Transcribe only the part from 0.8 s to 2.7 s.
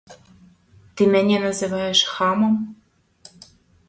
Ты мяне называеш хамам?